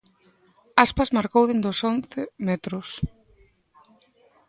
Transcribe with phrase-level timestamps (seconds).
[0.85, 2.89] Aspas marcou desde os once metros.